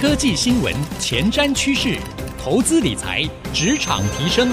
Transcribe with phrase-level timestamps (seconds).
[0.00, 1.98] 科技新闻、前瞻趋势、
[2.42, 4.50] 投资理财、职场提升，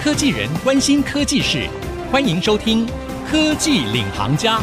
[0.00, 1.68] 科技人关心科技事，
[2.10, 2.86] 欢迎收听
[3.30, 4.58] 《科技领航家》。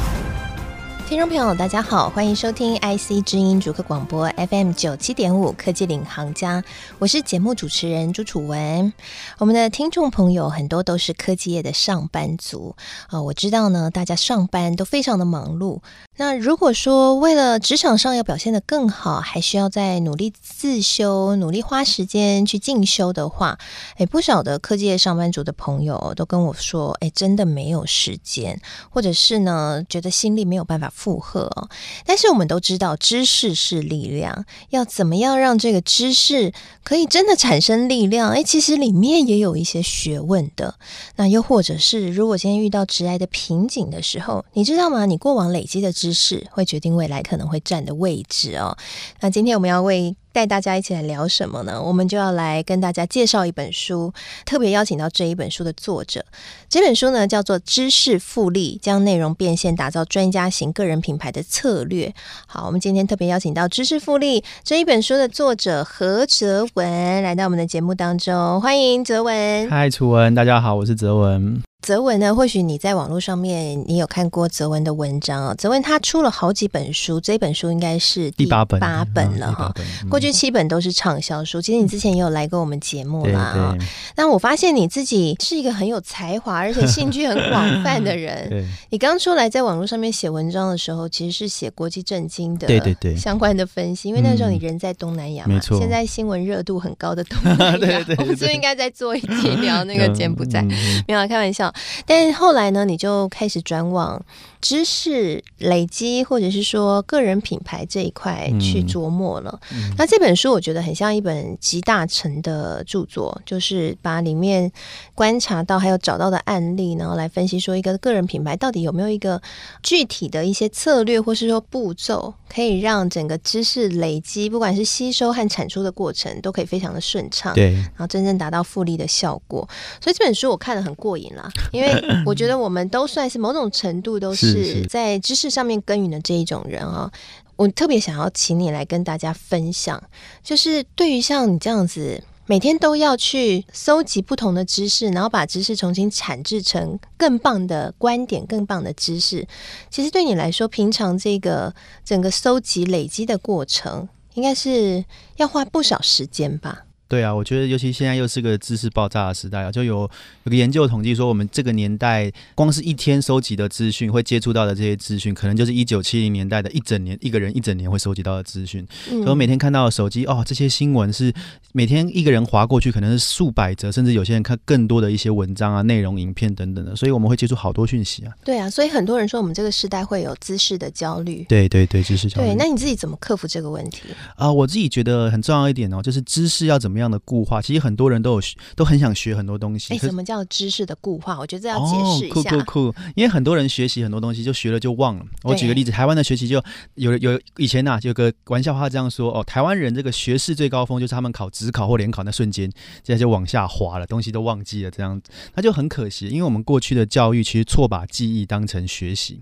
[1.08, 6.64] 听众朋友，大家好，欢迎收听 IC 之音主客广播 FM 九七点五科技领航家，
[6.98, 8.92] 我是节目主持人朱楚文。
[9.38, 12.76] 我们的听众朋友很多都是科技业的上班族
[13.10, 15.82] 啊、我知道呢，大家上班都非常的忙碌。
[16.18, 23.60] 那如果说为了职场上要表现得更好，还需要再努力自修、努力花时间去进修的话，
[23.98, 31.70] 诶，不少的科技业上班族的朋友都跟我说，诶，真的没有时间，或者是呢，觉得心力没有办法负荷哦。
[32.06, 36.54] 但是我们都知道，知识是力量，要怎么样让这个知识
[36.86, 38.32] 可以真的产生力量？
[38.32, 40.76] 诶，其实里面也有一些学问的。
[41.18, 45.06] 那又或者是，如果今天遇到职涯的瓶颈的时候，你知道吗？
[45.06, 48.78] 你过往累积的知识会决定未来可能会站的位置哦。
[49.22, 51.82] 那今天我们要为带大家一起来聊什么呢？
[51.82, 54.14] 我们就要来跟大家介绍一本书，
[54.46, 56.24] 特别邀请到这一本书的作者。
[56.70, 62.10] 这本书呢叫做《知识复利：将内容变现，打造专家型个人品牌的策略》。
[62.46, 69.68] 好，我们今天特别邀请到《知识复利》这一本书的作者何哲文来到我们的节目当中，欢迎哲文。
[69.72, 71.60] 嗨，楚文，大家好，我是哲文。
[71.86, 75.54] 哲文呢，或许你在网络上面你有看过泽文的文章哦。
[75.56, 79.72] 泽文他出了好几本书，这本书应该是第八本八本了哈。
[80.10, 81.62] 过去七本都是畅销书。
[81.62, 83.78] 其实你之前也有来过我们节目啦。
[84.16, 88.66] 那我发现你自己是一个很有才华，而且兴趣很广泛的人。
[88.90, 94.10] 你刚出来在网络上面写文章的时候，其实是写国际政经的，对对对，相关的分析。
[94.10, 95.62] 因为那时候你人在东南亚嘛。
[95.62, 100.64] 现在新闻热度很高的东南亚，对 对， 我们是不是应该再做一集聊那个柬埔寨？
[101.08, 101.72] 没有开玩笑。
[102.06, 104.24] 但后来呢，你就开始转往
[104.66, 109.60] 知识累积，或者是说个人品牌这一块去琢磨了。
[109.96, 114.72] 那这本书我觉得很像一本集大成的著作，就是把里面
[115.14, 119.40] 观察到还有找到的案例，然后来分析说一个个人品牌到底有没有一个
[119.84, 127.54] 具体的一些策略，或是说步骤，可以让整个知识累积，不管是吸收和产出的过程，都可以非常的顺畅。
[127.54, 129.70] 对，然后真正达到复利的效果。
[130.02, 134.55] 所以这本书我看得很过瘾啦，因为 我觉得我们都算是某种程度都是
[134.90, 137.12] 在知识上面耕耘的这一种人啊。
[137.58, 140.04] 我特别想要请你来跟大家分享，
[140.44, 149.48] 就是对于像你这样子每天都要去搜集不同的知识，然后把知识重新产制成更棒的观点、更棒的知识，
[149.90, 151.74] 其实对你来说，平常这个
[152.04, 155.06] 整个搜集累积的过程，应该是
[155.38, 156.85] 要花不少时间吧？
[157.08, 160.10] 对啊，我觉得尤其现在又是个知识爆炸的时代啊，就有
[160.44, 168.86] 有个研究统计说，我们这个年代光是一天收集的资讯，会接触到的这些资讯，可能就是一九七零年代的一整年一个人一整年会收集到的资讯。
[169.12, 171.32] 嗯，所以我每天看到的手机哦，这些新闻是
[171.74, 178.34] 每天一个人划过去，可能是数百则，甚至有些人看更多的一些文章啊、内容、影片等等的，所以我们会接触好多讯息啊。
[178.44, 181.46] 对啊，所以很多人说我们这个时代会有知识的焦虑。
[181.48, 182.48] 对对对，知识焦虑。
[182.48, 184.02] 对，那你自己怎么克服这个问题
[184.36, 184.52] 啊？
[184.52, 188.42] 我自己觉得很重要一点哦，就是知识要怎么样的固化，其实很多人都有
[188.76, 189.94] 都很想学很多东西。
[189.94, 191.40] 哎，什么叫知识的固化？
[191.40, 192.50] 我觉得这要解释一下。
[192.50, 192.96] 酷酷酷！
[193.16, 195.26] 因为很多人学习很多东西，就学了就忘了。
[195.44, 196.64] 我举个例子，台湾的学习就
[196.96, 202.72] 有有以前呐、啊，有个玩笑话这样说哦，台湾人这个学识最高峰就是他们考职考或联考那瞬间，
[203.04, 206.28] 现在就往下滑了，东西都忘记了，这样子那就很可惜。
[206.28, 209.40] 因为我们过去的教育其实错把记忆当成学习，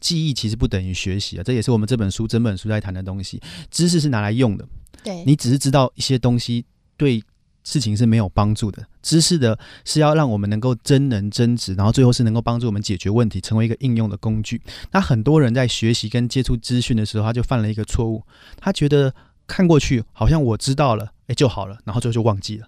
[0.00, 3.40] 记忆其实不等于学习啊，这也是我们这本书整本书在谈的东西。
[3.70, 4.66] 知识是拿来用的，
[5.02, 6.64] 对，你只是知道一些东西
[7.00, 7.22] 对。
[7.62, 14.62] 事情是没有帮助的，知识的是要让我们能够真能真值，然后最后是能够帮助我们解决问题，成为一个应用的工具。
[14.92, 18.24] 那很多人在学习跟接触资讯的时候，他就犯了一个错误，
[18.56, 19.14] 他觉得
[19.46, 22.66] 看过去好像我知道了，诶就好了，然后最后就忘记了。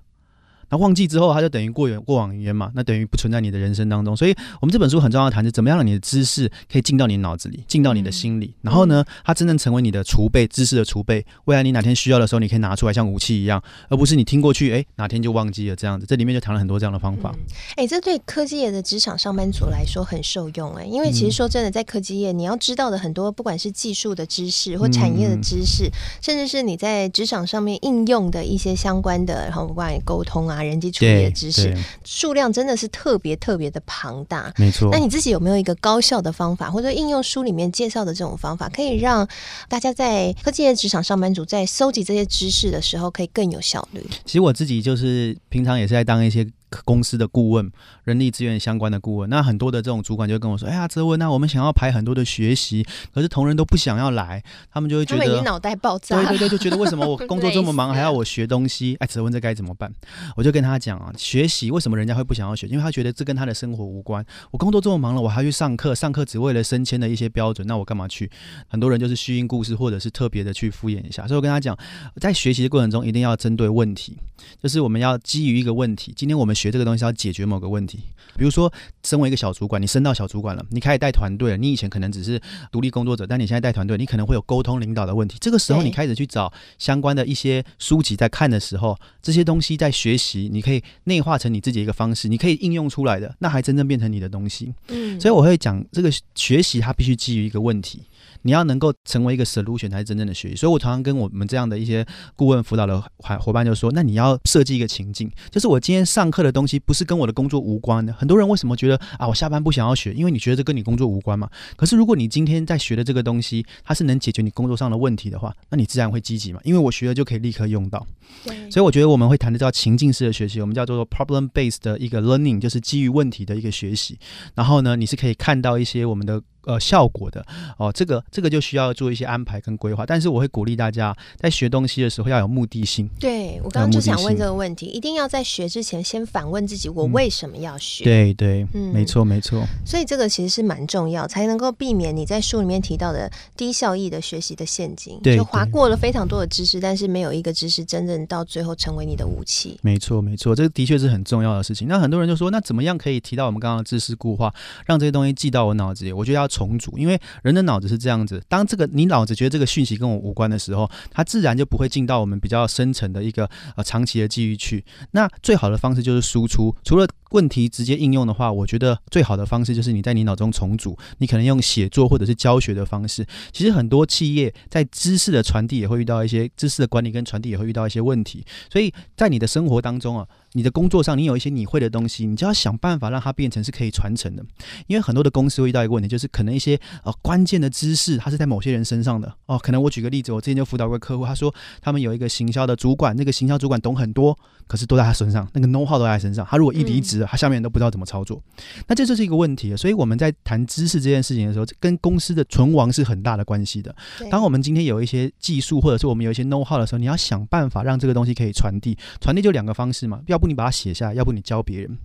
[0.72, 4.16] 那忘记之后，它就等于过远过往云烟嘛，那等于不存在你的人生当中。
[4.16, 11.24] 所以，我们这本书很重要的谈是怎么样让你的知识可以进到你脑子里，进到你的心里，然后呢，它真正成为你的储备，知识的储备。
[11.44, 16.06] 未来你哪天需要的时候，你可以拿出来像武器一样，而不是你听过去，哎，哪天就忘记了这样子。
[16.06, 17.34] 这里面就谈了很多这样的方法。
[17.76, 25.92] 哎、嗯，这对科技业的职场上班族来说很受用哎，因为其实说真的，在科技业你要知道的很多，不管是技术的知识或产业的知识，嗯、
[26.22, 31.30] 甚至是你在职场上面应用的一些相关的，然后不管沟通啊、人机处理的。
[31.32, 34.88] 知识数量真的是特别特别的庞大，没错。
[34.92, 39.26] 那你自己有没有一个高效的方法，或者应用书里面介绍的这种方法，可以让
[39.68, 44.04] 大家在科技业职场上班族在搜集这些知识的时候，可以更有效率？
[44.24, 46.46] 其实我自己就是平常也是在当一些
[46.84, 47.70] 公司的顾问、
[48.04, 49.28] 人力资源相关的顾问。
[49.28, 56.16] 那很多的这种主管就跟我说：“哎呀，泽文，那我们想要排很多的学习，可是同仁都不想要来，他们就会觉得你脑袋爆炸。
[56.16, 58.96] 对对对，就觉得为什么我工作这么忙，还要我学东西？
[59.00, 59.92] 哎，泽文，这该怎么办？
[60.36, 62.66] 我就跟他讲啊，学习为什么人家会不想要学？
[62.66, 64.24] 因为他觉得这跟他的生活无关。
[64.50, 68.30] 我工作这么忙了，我还去上课，上课只为了升迁的一些标准，那我干嘛去？
[68.68, 71.26] 很多人就是虚应故事，或者是特别的去敷衍一下。
[71.26, 71.76] 所以我跟他讲，
[72.16, 74.16] 在学习的过程中，一定要针对问题，
[74.62, 76.12] 就是我们要基于一个问题。
[76.16, 77.98] 今天我们学这个东西要解决某个问题，
[78.36, 78.72] 比如说，
[79.02, 81.56] 身为一个小主管，你升到小主管了，你开始带团队了。
[81.56, 85.36] 你以前可能只是独立工作者，但你现在带团队，你可能会有沟通领导的问题。
[85.40, 94.72] 这个时候，你开始去找相关的一些书籍，在看的时候，这些东西在学习，你可以内化成你自己一个方式，你可以应用出来的，那还真正变成你的东西。
[94.88, 98.02] 嗯，所以我会讲，这个学习它必须基于一个问题。
[98.44, 102.04] 你要能够成为一个 solution 才是真正的学习，所以我常常跟我们这样的一些
[102.34, 103.00] 顾问辅导的
[103.40, 108.12] 伙伴就说：那你要设计一个情境，就是我今天上课的东西不是跟我的工作无关的。
[108.12, 110.12] 很多人为什么觉得啊，我下班不想要学？
[110.12, 111.48] 因为你觉得这跟你工作无关嘛。
[111.76, 118.06] 可是如果你今天在学的这个东西，它是能解决你工作上的问题的话，那你自然会积极嘛，因为我学了就可以立刻用到。
[118.44, 118.70] 对。
[118.70, 124.18] 所以我觉得我们会谈的叫情境式的学习，我们叫做 problem based 的一个 learning，就是基于问题的一个学习。
[124.54, 126.42] 然后呢，你是可以看到一些我们的。
[126.64, 127.44] 呃，效果的
[127.76, 130.06] 哦，这个这个就需要做一些安排跟规划。
[130.06, 133.08] 但是我会鼓励大家在学东西的时候要有目的性。
[133.18, 138.04] 对，我刚刚就想问这个问题，一定要在学之前先反问自己：我为什么要学？
[138.04, 139.64] 嗯、对对，嗯，没错没错。
[139.84, 145.18] 所以这个其实是蛮重要，才能够避免你在书里面提到的低效益的学习的陷阱。
[145.22, 149.78] 对，就划过了非常多的知识，但是没有一个知识真正到最后成为你的武器。
[149.82, 151.88] 没错没错，这个的确是很重要的事情。
[151.88, 154.52] 那很多人就说，那怎么样可以提到我们刚刚的知识固化，
[154.86, 156.12] 让这些东西记到我脑子里？
[156.12, 164.84] 我觉得要重组，因为人的脑子是这样子，当这个你脑子觉得这个讯息跟我无关的时候，它自然就不会进到我们比较深层的一个呃长期的记忆去。
[165.12, 173.26] 那最好的方式就是输出，除了问题直接应用的话，我觉得最好的方式就是你在你脑中重组，你可能用写作或者是教学的方式。
[173.52, 180.26] 其实很多企业在知识的传递也会遇到一些知识的管理跟传递也会遇到一些问题，所以在你的生活当中啊。
[180.54, 184.44] 你的工作上，你有一些你会的东西，你就要想办法让它变成是可以传承的。
[184.86, 189.58] 因为很多的公司会遇到一个问题，就是可能一些呃关键的知识，它是在某些人身上的哦。
[189.58, 196.46] 可能我举个例子，我之前就辅导过客户，他说他们有一个行销的主管，那个行销主管懂很多，可是都在他身上，那个 know how 都在他身上。
[196.46, 198.42] 他如果一离职，他下面人都不知道怎么操作，
[198.86, 199.76] 那这就是一个问题。
[199.76, 203.94] 所以我们在谈知识这件事情的时候，跟公司的存亡是很大的关系的。
[204.30, 208.96] 当我们今天有一些技术，或者是我们有一些 know how 的时候，你要想办法让这个东西可以传递。
[209.20, 211.98] 传递就两个方式嘛，要不你把它写下来，要不你教别人，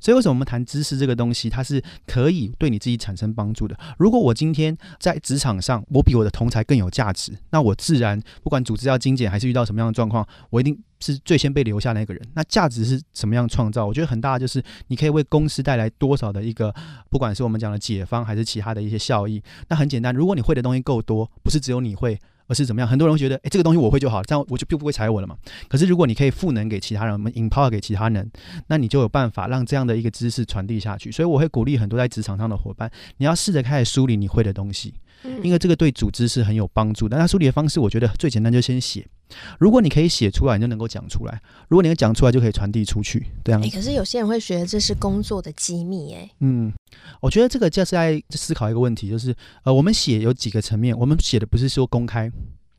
[0.00, 3.76] 所以为什么我们谈知识这个东西，它是可以对你自己产生帮助的。
[3.98, 12.22] 如果我今天在职场上，我比我的同才更有价值，那我自然不管组织要精简还是遇到什么样的状况，我一定是最先被留下那个人。
[12.34, 13.86] 那价值是什么样创造？
[13.86, 16.74] 我觉得很大的就是你可以为公司带来多少的一个，
[17.10, 19.42] 不管是我们讲的解方还是其他的一些效益。
[19.68, 22.18] 那很简单，如果你会的东西够多，不是只有你会。
[22.48, 22.88] 而是怎么样？
[22.88, 25.36] 很多人会觉得，哎，这个东西我会就好了，这样我就就不会踩我了嘛。
[25.68, 28.30] 可是如果你可以赋能给其他人，我们 empower 给其他人，
[28.68, 31.10] 那你就有办法让这样的一个知识传递下去。
[31.10, 34.94] 所以我会鼓励很多在职场上的伙伴，你要试着开始梳理你会的东西，
[35.42, 37.18] 因为这个对组织是很有帮助的。
[37.18, 39.04] 那梳理的方式，我觉得最简单，就先写。
[39.58, 41.32] 如果你可以写出来，你就能够讲出来；
[41.68, 43.26] 如果你能讲出来，就可以传递出去。
[43.44, 43.60] 这样。
[43.62, 46.30] 哎，可是有些人会觉得这是工作的机密，哎。
[46.40, 46.72] 嗯，
[47.20, 49.34] 我觉得这个就是在思考一个问题，就是
[49.64, 52.30] 呃，我们写有几个层面，我们写的不是说公开。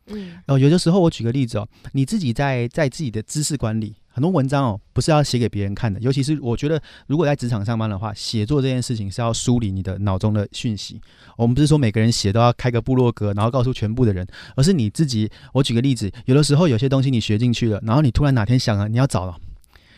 [0.07, 5.99] 嗯，哦，有的时候我举个例子哦，你自己在在自己的知识管理，很多文章哦，不是要写给别人看的。
[5.99, 11.01] 尤其是我觉得，如果在职场上班的话，写作这件事情是要梳理你的脑中的讯息。
[11.35, 15.29] 我们不是说每个人写都要开个部落格，然后告诉全部的人，而是你自己。
[15.53, 19.35] 我举个例子，有的时候有些东西你学进去了，然后你突然哪天想了，你要找了，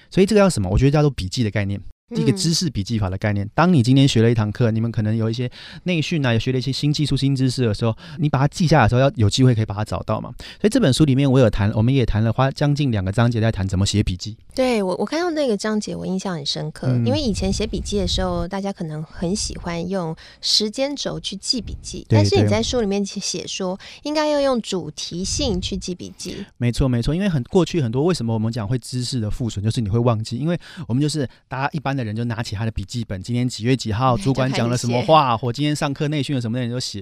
[0.10, 0.70] 所以这个叫什么？
[0.70, 1.80] 我觉得叫做笔记的概念。
[2.12, 3.50] 一个知识笔记法的概念。
[3.54, 5.50] 当你今天学了一堂课，你们可能有一些
[5.84, 10.34] 内训啊，也学了一些新技术、新知识的时候，你把它记下来的时候，要有机会可以把它找到嘛。
[10.60, 14.38] 所以这本书里面我有谈，我们也谈了，花将近两个章节在谈怎么写笔记。
[14.56, 26.46] 对我，我看到那个章节，我印象很深刻，嗯、因为以前写笔记的时候，大家可能很喜欢用时间轴去记笔记，但是你在书里面写说，应该要用主题性去记笔记。
[26.58, 37.00] 没错，没错，因为很过去很多为什么我们讲会知识的复损，就是你会忘记，因为我们就是大家一般的人就拿起他的笔记本，今天几月几号， 主管讲了什么话，或今天上课内训了什么内容就写，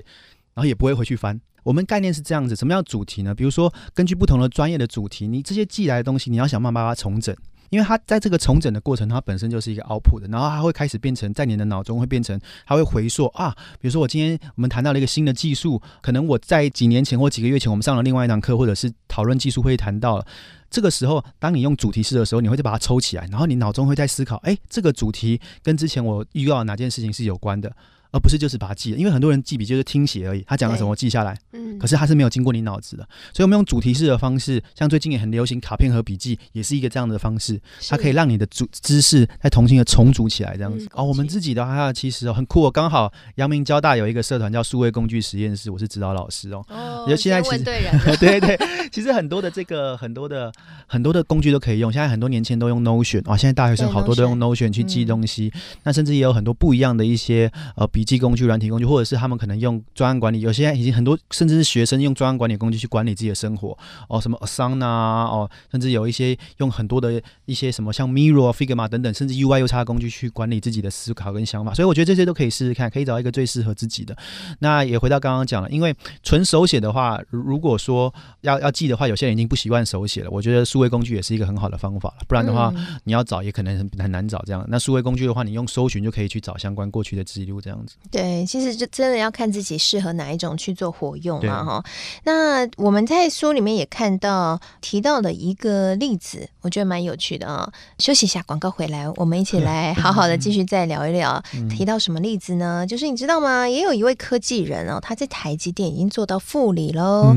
[0.55, 1.39] 然后也不会回去翻。
[1.63, 3.35] 我们概念是这样子，什么叫主题呢？
[3.35, 7.35] 比如说根据不同的专业的主题，你这些寄来的东西，你要想办法把它重整。
[7.69, 20.25] 因为它在这个重整的过程，它本身就是一个 output 的，然后它会开始变成在你的脑中会变成，它会回溯啊，比如说我今天我们谈到了一个新的技术，可能我在几年前或几个月前我们上了另外一堂课，或者是讨论技术会谈到了，
[20.69, 27.71] 这个时候当你用主题式的时候，你会再把它抽起来，然后你脑中会在思考，哎，这个主题跟之前我遇到哪件事情是有关的。
[28.17, 40.85] 而不是就是把它记了，因为很多人记笔就是听写而已，他讲了什么我记下来，嗯，可是他是没有经过你脑子的，所以我们用主题式的方式，像最近也很流行卡片和笔记，也是一个这样的方式，它可以让你的主知识再重新的重组起来，这样子。
[40.85, 46.65] 嗯、哦，我们自己的话其实哦很酷哦，刚好阳明交大有一个社团叫数位工具实验室，我是指导老师哦。
[46.69, 47.79] 哦，就现在其实对，
[48.17, 48.57] 对对，
[48.91, 50.51] 其实很多的这个很多的
[50.87, 58.87] 很多的工具都可以用，现在很多年轻人都用 Notion，哦，现在大学生好多都用 Notion 去记东西，嗯、那甚至也有很多不一样的一些呃笔记工具、软体工具。
[58.87, 71.73] 或者是他们可能用专案管理，有些已经很多，甚至是学生用专案管理工具去管理自己的生活哦，什么 Asana 哦，甚至有一些用很多的一些什么像 Miro、Figma 等等，甚至 UI、UX 工具去管理自己的思考跟想法。
[71.73, 74.15] 所以我觉得这些都可以试试看，可以找一个最适合自己的。
[74.59, 80.31] 那也回到刚刚讲了，因为纯手写的话，如果说要要记的话，有些人已经不习惯手写了。
[80.31, 84.41] 我觉得数位工具也是一个很好的方法了，不然的话，嗯、你要找也可能很很难找。
[84.45, 87.95] 这样，那数位工具的话，你用搜寻就可以去找相关过去的记录，这样子。
[88.11, 88.67] 对，其实。
[88.77, 91.83] 就真的要看自己适合哪一种去做活用嘛哈。
[92.25, 97.67] 那我们在书里面也看到提到的一个例子，我觉得蛮有趣的啊。
[97.97, 101.41] 休息一下，广告回来，我们一起来好好的继续再聊一聊。
[101.75, 102.85] 提到什么例子呢？
[102.85, 103.67] 就是你知道吗？
[103.67, 107.33] 也有一位科技人哦，他在台积电已经做到副理喽。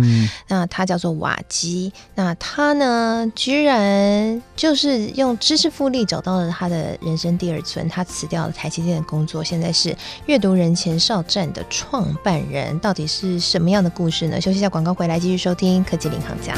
[0.49, 7.89] 那他叫做瓦基，那他呢，居然就是用知识复利找到了他的人生第二春。
[7.89, 14.41] 他辞掉了台积电的工作，现在是阅读人前哨站的创办人到底是什么样的故事呢？
[14.41, 16.55] 休息一下，广告回来继续收听《科技领航家》。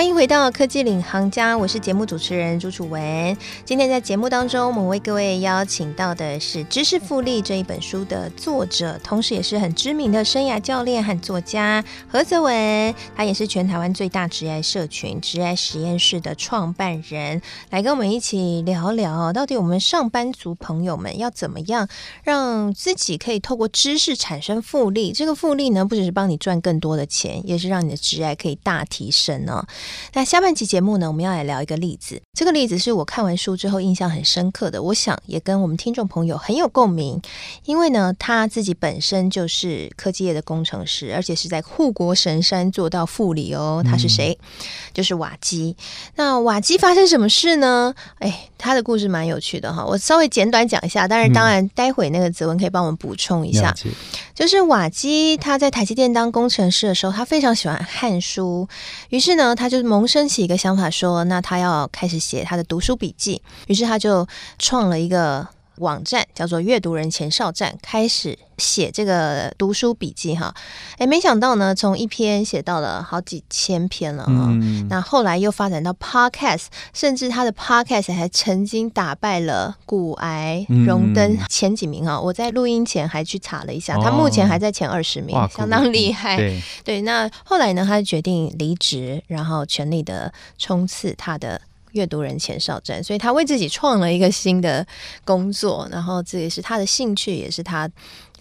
[0.00, 3.36] 欢迎回到科技领航家，我是节目主持人朱楚文。
[3.66, 12.94] 今天在节目当中，我们为各位邀请到的是《知识复利》这一本书的作者，同时也是很知名的生涯教练和作家何泽文。
[13.14, 21.86] 他也是全台湾最大职爱社群“职爱实验室”的创办人，来跟我们一起聊聊，到底我们上班族朋友们要怎么样
[22.24, 25.12] 让自己可以透过知识产生复利？
[25.12, 29.66] 这个复利呢，不只是帮你赚更多的钱，也是让你的职爱可以大提升哦。
[30.12, 32.20] 那下半集节目呢，我们要来聊一个例子。
[32.34, 37.20] 这个例子是我看完书之后印象很深刻的，我想也跟我们听众朋友很有共鸣。
[37.64, 43.82] 因为呢，他自己本身就是科技业的工程师，而且是在护国神山做到副理哦。
[43.84, 44.38] 他是谁？
[44.40, 44.46] 嗯、
[44.94, 45.76] 就是瓦基。
[46.14, 47.92] 那瓦基发生什么事呢？
[48.20, 49.84] 哎，他的故事蛮有趣的哈。
[49.84, 53.74] 我稍微简短讲一下，但是当然待会那个子文可以帮我们补充一下。
[53.84, 53.92] 嗯、
[54.34, 58.68] 就是瓦基他在台积电当工程师的时候，他非常喜欢看书，
[59.08, 59.79] 于是呢，他就。
[59.82, 64.26] 萌生起一个想法，说：“那他要开始写他的读书笔记。”于是他就
[64.58, 65.46] 创了一个
[65.80, 70.36] 网站，叫做“阅读人前哨站”，开始写这个读书笔记。
[70.36, 70.54] 哈，
[70.98, 74.24] 哎，没想到呢，从一篇写到了好几千篇了。
[74.28, 82.04] 嗯，那后来又发展到 Podcast，甚至他的 Podcast 还曾经打败了骨癌荣登前几名。
[82.04, 86.36] 哈，我在录音前还去查了一下，他目前还在前二十名，相当厉害。
[86.36, 91.60] 对，对，那后来呢，他决定离职，然后全力的冲刺他的。
[91.92, 94.86] 阅读人前哨站，所以他为自己创了一个新的
[95.24, 97.88] 工作，然后这也是他的兴趣，也是他。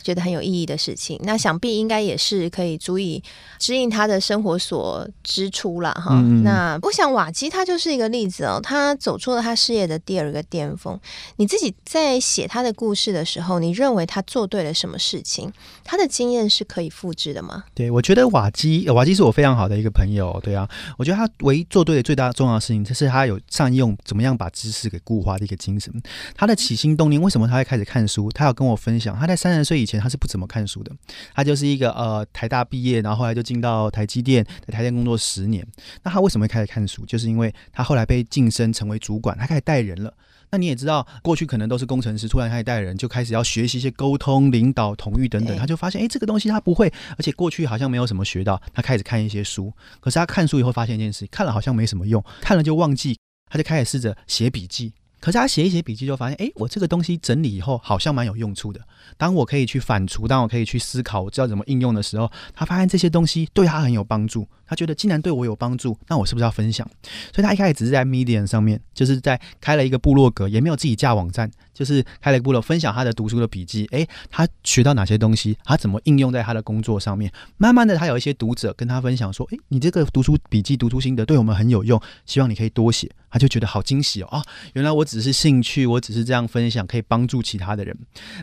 [0.01, 3.21] 觉得很有意义的事情，那想必应该也是可以足以
[3.57, 6.19] 指引他的生活所支出了哈。
[6.23, 10.99] 嗯、那我想瓦基他就是一个例子哦，他走出了他事业的第二个巅峰。
[11.37, 15.51] 你自己在写他的故事的时候，你认为他做对了什么事情？
[15.83, 17.63] 他的经验是可以复制的吗？
[17.73, 20.39] 对，我觉得瓦基，瓦基是我非常好的一个朋友。
[20.43, 25.93] 对啊，我觉得他唯一做对的最大重要的事情，就是他有善用怎么样把知识给固化的一个精神。
[26.35, 28.31] 他的起心动念，为什么他会开始看书？
[28.31, 29.99] 他要跟我分享，他在三十岁以前。
[29.99, 30.91] 他是不怎么看书的，
[31.33, 35.65] 他就是一个呃台大毕业，然后后来就进到台积电，在台电工作十年。
[36.03, 37.05] 那他为什么会开始看书？
[37.05, 40.13] 就是因为他后来被晋升成为主管，他开始带人了。
[40.51, 45.55] 那你也知道，过去可能都是工程师，突然开始带人，就开始要学习一些沟通、领导、统御等等。
[45.57, 48.59] 他就发现，哎，这个东西他不会，而且过去好像没有什么学到。
[48.73, 54.93] 他开始看一些书，可是他看书以后发现一件事，看了好像没什么用，看了就忘记，他就开始试着写笔记。
[55.19, 58.79] 可是他写一写笔记，就发现，哎，我这个东西整理以后好像蛮有用处的。
[59.17, 64.47] 当我可以去反刍，当我可以去思考，我知道怎么应用的时候，他发现这些东西对他很有帮助。
[64.65, 66.87] 他觉得既然对我有帮助，那我是不是要分享？
[67.33, 71.49] 所以他一开始只是在 Medium 上面，就是在开了一个部落格，也没有自己架网站。
[71.79, 73.87] 就是开了一个部，分享他的读书的笔记。
[73.91, 75.57] 诶，他学到哪些东西？
[75.63, 77.31] 他怎么应用在他的工作上面？
[77.55, 84.27] 慢慢的，他有一些读者跟他分享说：“诶，你这个读书笔记、读书心得对我们很有用，希望你可以多写。”他就觉得好惊喜哦！
[84.29, 84.43] 啊，
[84.73, 87.95] 原来我只是兴趣，我只是这样分享，可以帮助其他的人。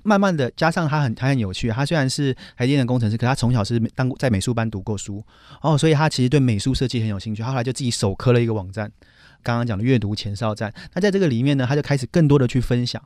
[0.05, 1.69] 慢慢的，加上他很他很有趣。
[1.71, 5.23] 他虽然是台电的工程师，可他从小是当在美术班读过书
[5.61, 7.43] 哦，所以他其实对美术设计很有兴趣。
[7.43, 8.89] 后来就自己手刻了一个网站，
[9.43, 10.73] 刚刚讲的阅读前哨站。
[10.95, 13.03] 那在这个里面呢，他就开始更多的去分享。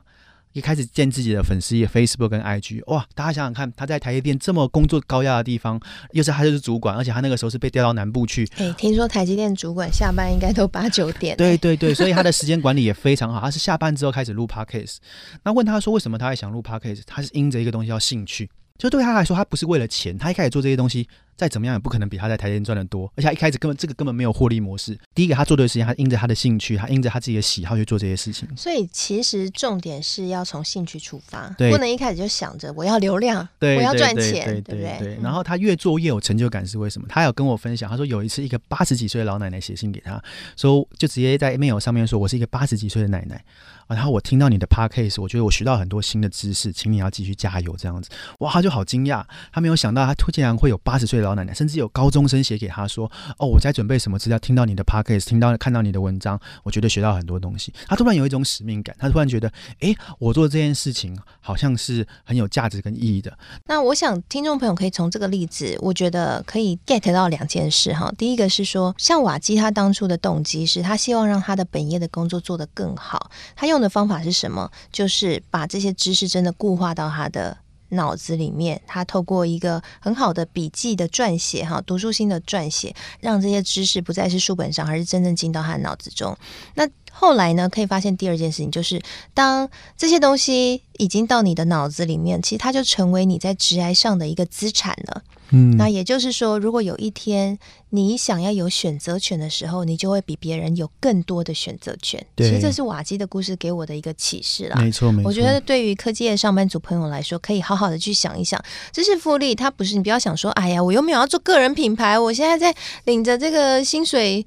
[0.53, 3.05] 一开始建自己的粉丝页，Facebook 跟 IG，哇！
[3.15, 5.79] 大家想想看，他在台积电这么工作高压的地方，
[6.11, 8.45] 又是他就是主管，而且他那个时候是被调到南部去。
[8.57, 11.35] 哎、欸，听说台积电主管下班应该都八九点。
[11.37, 13.39] 对对对，所以他的时间管理也非常好。
[13.39, 14.97] 他是下班之后开始录 Podcast。
[15.43, 17.01] 那问他说为什么他还想录 Podcast？
[17.05, 18.49] 他是因着一个东西叫兴趣。
[18.81, 21.07] 就对他来说，他不是为了钱，他一开始做这些东西。
[21.37, 24.95] 再怎么样也不可能比他在台积电赚的多，而且他一开始根本这个根本没有获利模式。
[25.15, 28.47] 第一个他做对的事情，他因着他的兴趣，他因着他自己的喜好去做这些事情。
[28.55, 34.97] 所以其实重点是要从兴趣出发，不能一开始就想着我要流量，对我要赚钱，对，不对？
[34.99, 35.19] 对。
[35.19, 37.07] 然后他越做越有成就感，是为什么？
[37.09, 40.21] 他有跟我分享，他说有一次一个八十几岁的老奶奶写信给他，
[40.55, 43.43] 说就直接在 email 上面说，我是一个八十几岁的奶奶，
[43.87, 48.11] 然后我听到你的 podcast，我觉得我学到很多新的知识，请你要继续加油这样子。
[48.39, 52.11] 哇，他就好惊讶，他没有想到他竟然会有八十岁的老奶奶，甚至有高。
[52.11, 53.09] 中生写给他说
[53.39, 54.37] ：“哦，我在准备什么资料？
[54.37, 57.73] 听到你的 podcast，听到看到你的文章，我觉得学到很多东西。
[57.87, 63.31] 他突然有一种使命感，他突然觉得，诶，我做这件事情好像是很有价值跟意义的。
[63.65, 68.13] 那我想听众朋友可以从这个例子，我觉得可以 get 到两件事哈。
[68.17, 73.31] 第一个是说，像瓦基他当初的动机是他希望让他的本业的工作做得更好。
[73.55, 74.69] 他用的方法是什么？
[74.91, 77.57] 就是把这些知识真的固化到他的。”
[77.93, 86.33] 脑子里面，他透过一个很好的笔记的撰写，哈，读书心的撰写，让这些知识不再是书本上，而是真正进到他的脑子中。
[86.75, 89.01] 那后来呢，可以发现第二件事情，就是
[89.33, 95.21] 当这些东西已经到你的脑子里面，其实它就成为你在职涯上的一个资产了。
[95.53, 102.25] 嗯，那也就是说，如果有一天你想要有选择权的时候，你就会比别人有更多的选择权。
[102.35, 104.77] 对，其实这是瓦基的故事给我的一个启示啦。
[104.79, 105.27] 没错，没错。
[105.27, 108.63] 我觉得对于科技业上班族朋友来说，可以好好的去想一想，
[108.93, 114.45] 这是复利它不是，你不要想说，哎呀，我又没有要做个人品牌，我现在在领着这个薪水。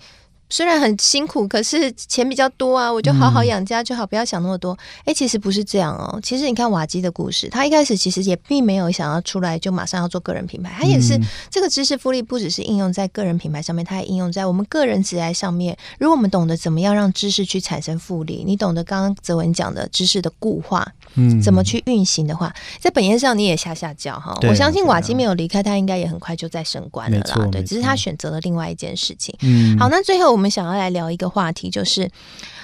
[0.50, 4.76] 虽然很辛苦，可是钱比较多啊，我就好好养家就好，不要想那么多。
[5.00, 6.20] 哎、嗯，其实不是这样哦。
[6.22, 15.76] 其实你看瓦基的故事，他一开始其实也并没有想要出来就马上要做个人品牌，他也是、嗯、这个知识复利不只是应用在个人品牌上面，它还应用在我们个人职业上面。
[15.98, 24.36] 如果我们懂得怎么样让知识去产生复利，你懂得刚刚泽文讲的知识的固化，嗯，怎么去运行的话，在本业上你也下下脚哈。
[24.48, 27.48] 我相信瓦基没有离开，他应该也很快就在升官了啦。
[27.50, 29.34] 对，只是他选择了另外一件事情。
[29.40, 30.34] 嗯，好，那最后。
[30.34, 32.10] 我们想要来聊一个话题，就是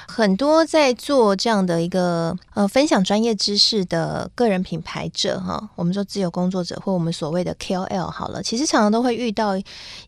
[0.09, 9.53] 很多在做这样的一个呃分享专业知识的个人品牌者哈，我们说自由工作者或我们所谓的 KOL 好了，其实常常都会遇到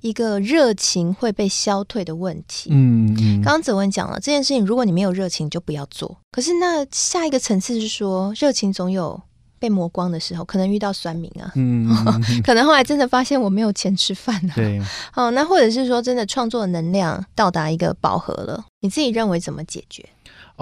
[0.01, 2.71] 一个热情会被消退的问题。
[2.73, 6.17] 嗯嗯，刚刚子文讲了这件事情，如果你没有热情，就不要做。
[6.33, 9.23] 可是那下一个层次是说，热情总有。
[9.63, 11.89] 被磨光的时候，可能遇到酸民啊，嗯，
[12.43, 14.83] 可能后来真的发现我没有钱吃饭啊，对，
[15.15, 20.05] 哦，那或者是说真的创作能量到达一个饱和了，你自己认为怎么解决？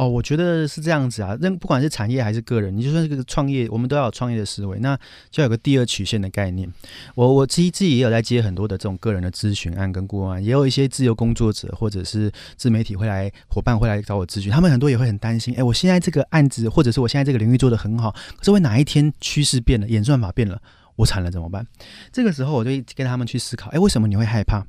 [0.01, 1.37] 哦，我觉得是这样子啊。
[1.43, 4.99] 那不管是产业还是个人，你就说这个创业，我们都要有创业的思维，那
[5.31, 6.67] 就有个第二曲线的概念。
[7.15, 20.63] 我我自己自己也有在接很多的这种个人的咨询案跟顾问案，也有一些自由工作者或者是自媒体会来伙伴会来找我咨询，他们很多也会很担心，哎，我现在这个案子或者是我现在这个领域做得很好，可是会哪一天趋势变了，演算法变了，
[20.97, 21.67] 我惨了怎么办？
[22.11, 24.65] 这个时候我就跟他们去思考，哎，为什么你会害怕？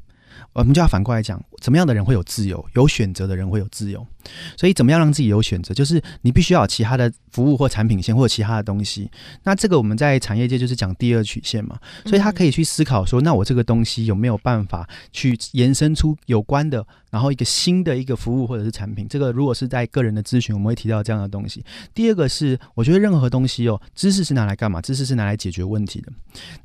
[0.54, 2.64] 我们就要反过来讲，怎么样的人会有自由？
[2.74, 4.06] 有选择的人会有自由。
[4.56, 5.74] 所以，怎么样让自己有选择？
[5.74, 9.10] 就是你必须要有其他的服务或产品线，或者其他的东西。
[9.44, 11.80] 那这个我们在产业界就是讲第二曲线嘛。
[12.06, 19.08] 所以他可以去思考说，那我这个东西有没有办法去延伸出有关的，然后一个新的一个服务或者是产品？
[19.10, 21.66] 这个如果是在个人的咨询，我们会提到这样的东西。
[21.96, 24.80] 第二个是，我觉得任何东西哦，知识是拿来干嘛？
[24.80, 26.12] 知识是拿来解决问题的。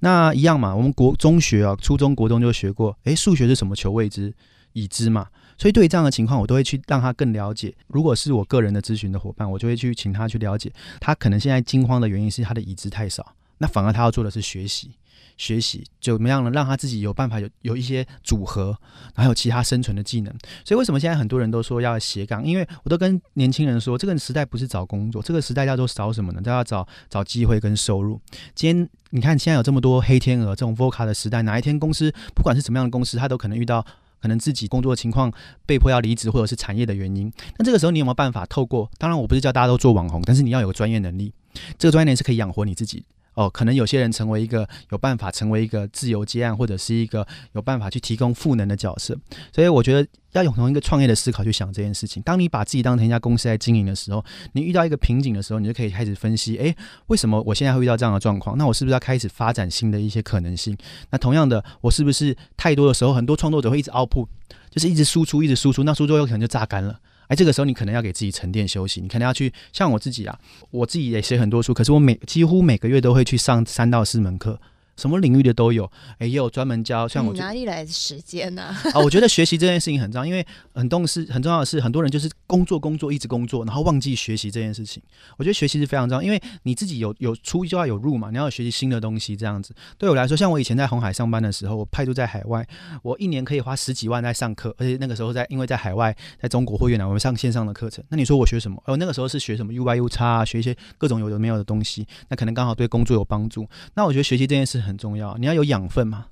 [0.00, 3.65] 那一样嘛，我们国中学啊，初中国中就学过，诶，数学是什么？
[3.74, 4.32] 求未知，
[4.72, 5.26] 已知嘛。
[5.58, 7.74] 所以对于这样的情况，我都会去让他更了解。
[7.86, 10.70] 如果是我个人的咨询的伙伴，我就会去请他去了解。
[11.00, 14.90] 他可能现在惊慌的原因是他的已知太少，那反而他要做的是学习，
[15.36, 16.50] 学习就怎么样呢？
[16.50, 18.76] 让他自己有办法有有一些组合，
[19.14, 20.34] 还有其他生存的技能。
[20.64, 22.44] 所以为什么现在很多人都说要斜杠？
[22.44, 26.40] 因为我都跟年轻人说，这个时代不是找工作，这个时代叫做找什么呢？
[26.40, 28.20] 都要找找机会跟收入。
[28.54, 33.84] 今天你看，现在有这么多黑天鹅这种 VUCA 的时代，哪一天公司不管是什么样的公司，他都可能遇到。
[34.18, 35.30] 可能自己工作情况
[35.66, 37.30] 被迫要离职，或者是产业的原因。
[37.58, 38.90] 那这个时候你有没有办法透过？
[38.98, 41.32] 当然，我不是叫大家都做网红，但是你要有个专业能力，
[41.78, 43.04] 这个专业能力是可以养活你自己。
[43.36, 49.14] 哦，可能有些人成为一个有办法成为一个自由接案，或者是一个有办法去提供赋能的角色。
[49.54, 52.22] 所以我觉得要用同一个创业的思考去想这件事情。
[52.22, 56.74] 当你把自己当成一家公司在经营的时候，你遇到一个瓶颈的时候，你就可以开始分析：诶，
[57.08, 58.56] 为什么我现在会遇到这样的状况？
[58.56, 60.74] 那我是不是要开始发展新的一些可能性？
[61.10, 64.26] 那同样的，我是不是太多的时候，很多创作者会一直 output，
[64.70, 66.98] 就是一直输出，一直输出，那输出有可能就榨干了。
[67.28, 70.38] 哎，这个时候你可能要给自己沉淀休息，你可能要去像我自己啊，
[70.70, 74.60] 我自己也写很多书，可是我每几乎每个月都会去上三到四门课。
[74.96, 77.34] 什么领域的都有，哎，也有专门教像我。
[77.34, 78.62] 哪里来的时间呢？
[78.62, 78.76] 啊？
[78.94, 85.02] 啊，我觉得学习这件事情很重要，因为很重是很重要的是，很多人就是工作工作一直工作，然后忘记学习这件事情。
[85.36, 89.74] 我觉得学习是非常重要，因为你自己有有出就要有入嘛，你要学习新的东西这样子。
[89.98, 92.66] 对我来说，像我以前在红海上班的时候，我派驻在海外，
[93.02, 98.04] 我一年可以花十几万在上课，而且那个时候在因为在海外，在中国或越南，我们上线上的课程。
[98.08, 98.82] 那你说我学什么？
[98.86, 103.68] 哦，那个时候是学什么 UI UX 啊，学一些各种有的没有的东西，那可能刚好对工作有帮助。
[103.94, 105.66] 那我觉得学习这件事很重要，你要有。
[105.66, 106.26] 养分嘛，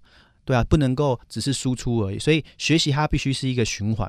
[0.44, 4.08] 对啊，不能够只是输出而已，所以学习它必须是一个循环。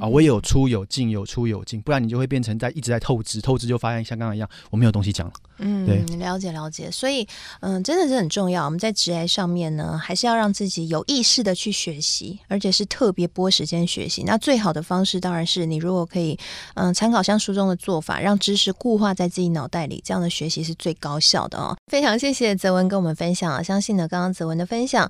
[0.00, 5.32] 啊，我也有出有进，有出有进，不然你就会变成在一直在透支，透支就发现像刚刚一样，我没有东西讲了。
[5.58, 7.26] 嗯，对，了解了解，所以
[7.60, 8.64] 嗯，真的是很重要。
[8.64, 14.24] 我们在职涯上面呢，还是要让自己有意识的去学习，而且是特别拨时间学习。
[14.24, 16.36] 那最好的方式当然是你如果可以
[16.74, 21.76] 嗯参考像书中的做法，让知识固化在自己脑袋里，这样的学习是最高效的哦。
[21.86, 25.08] 非常谢谢泽文跟我们分享啊，相信呢刚刚泽文的分享。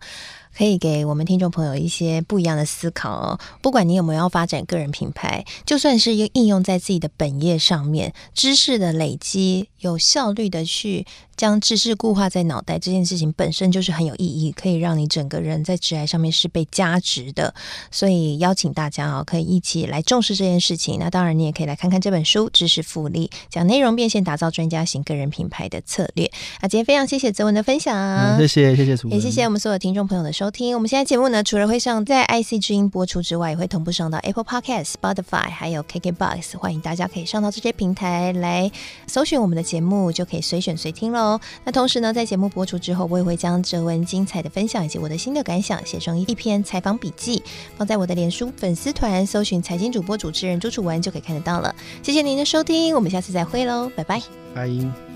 [0.57, 3.39] 可以给我们听众朋友一些不一样的思考哦。
[3.61, 11.07] 不管你有没有要发展个人品牌，就算是一个应用在自己的本业上面，知识的累积，有效率的去。
[11.37, 17.53] 将知识固化在脑袋这件事情本身就是很有意义，可以让你整个人在职涯上面是被加值的。
[17.91, 20.97] 所以邀请大家啊，可以一起来重视这件事情。
[21.01, 26.31] 那当然，你也可以来看看这本书《知识复利》，讲内容变现，打造专家型个人品牌的策略。
[26.63, 30.77] 那今天非常谢谢泽文的分享，嗯、谢谢谢谢主持人，也谢谢我们所有听众朋友的收听。
[30.77, 38.71] 我们现在节目呢，除了会上在 IC 之音播出之外，也会同步上到 Apple Podcast、Spotify 还有 KKBox，欢迎大家可以上到这些平台来
[39.09, 41.41] 搜寻我们的节节目，就可以随选随听喽。
[41.65, 47.43] 那同时呢，在节目播出之后，我也会将哲文精彩的分享以及我的新的感想写成一篇采访笔记，
[47.77, 51.75] 放在我的脸书粉丝团，搜寻财经主播主持人朱楚文就可以看得到了。
[52.05, 54.23] 谢谢您的收听，我们下次再会喽，拜拜。
[54.55, 55.14] 拜。